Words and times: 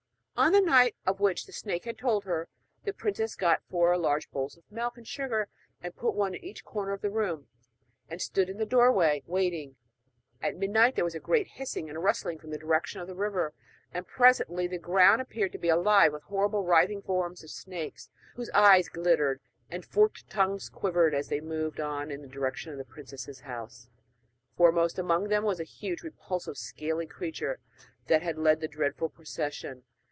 On 0.37 0.53
the 0.53 0.59
night 0.59 0.95
of 1.05 1.19
which 1.19 1.45
the 1.45 1.53
snake 1.53 1.85
had 1.85 1.99
told 1.99 2.23
her, 2.23 2.47
the 2.83 2.93
princess 2.93 3.35
got 3.35 3.61
four 3.69 3.95
large 3.95 4.27
bowls 4.31 4.57
of 4.57 4.63
milk 4.71 4.97
and 4.97 5.07
sugar, 5.07 5.49
and 5.83 5.95
put 5.95 6.15
one 6.15 6.33
in 6.33 6.43
each 6.43 6.65
corner 6.65 6.93
of 6.93 7.01
the 7.01 7.11
room, 7.11 7.47
and 8.09 8.19
stood 8.19 8.49
in 8.49 8.57
the 8.57 8.65
doorway 8.65 9.21
waiting. 9.27 9.75
At 10.41 10.55
midnight 10.57 10.95
there 10.95 11.05
was 11.05 11.13
a 11.13 11.19
great 11.19 11.45
hissing 11.47 11.89
and 11.91 12.03
rustling 12.03 12.39
from 12.39 12.49
the 12.49 12.57
direction 12.57 12.99
of 12.99 13.05
the 13.07 13.13
river, 13.13 13.53
and 13.93 14.07
presently 14.07 14.65
the 14.65 14.79
ground 14.79 15.21
appeared 15.21 15.51
to 15.51 15.59
be 15.59 15.69
alive 15.69 16.11
with 16.11 16.23
horrible 16.23 16.63
writhing 16.63 17.03
forms 17.03 17.43
of 17.43 17.51
snakes, 17.51 18.09
whose 18.33 18.49
eyes 18.49 18.89
glittered 18.89 19.41
and 19.69 19.85
forked 19.85 20.27
tongues 20.27 20.69
quivered 20.69 21.13
as 21.13 21.27
they 21.27 21.39
moved 21.39 21.79
on 21.79 22.09
in 22.09 22.23
the 22.23 22.27
direction 22.27 22.71
of 22.71 22.79
the 22.79 22.83
princess's 22.85 23.41
house. 23.41 23.89
Foremost 24.57 24.97
among 24.97 25.27
them 25.27 25.43
was 25.43 25.59
a 25.59 25.63
huge, 25.65 26.01
repulsive 26.01 26.57
scaly 26.57 27.05
creature 27.05 27.59
that 28.07 28.39
led 28.39 28.59
the 28.59 28.67
dreadful 28.67 29.07
procession. 29.07 29.83